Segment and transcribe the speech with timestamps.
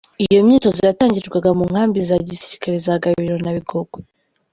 [0.23, 3.99] Iyo myitozo yatangirwaga mu nkambi za gisirikare za Gabiro na Bigogwe.